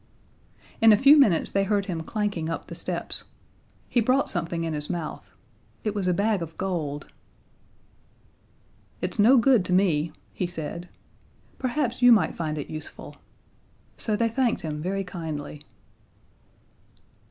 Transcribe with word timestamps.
In 0.81 0.91
a 0.91 0.97
few 0.97 1.15
minutes 1.15 1.51
they 1.51 1.63
heard 1.63 1.85
him 1.85 2.01
clanking 2.01 2.49
up 2.49 2.65
the 2.65 2.73
steps. 2.73 3.25
He 3.87 4.01
brought 4.01 4.31
something 4.31 4.63
in 4.63 4.73
his 4.73 4.89
mouth 4.89 5.29
it 5.83 5.93
was 5.93 6.07
a 6.07 6.11
bag 6.15 6.41
of 6.41 6.57
gold. 6.57 7.05
"It's 8.99 9.19
no 9.19 9.37
good 9.37 9.63
to 9.65 9.73
me," 9.73 10.11
he 10.33 10.47
said. 10.47 10.89
"Perhaps 11.59 12.01
you 12.01 12.11
might 12.11 12.33
find 12.33 12.57
it 12.57 12.67
useful." 12.67 13.17
So 13.95 14.15
they 14.15 14.27
thanked 14.27 14.61
him 14.61 14.81
very 14.81 15.03
kindly. 15.03 15.61